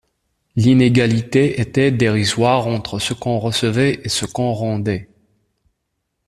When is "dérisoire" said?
1.91-2.65